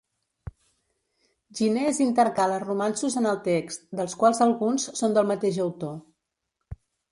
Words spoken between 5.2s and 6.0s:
del mateix autor.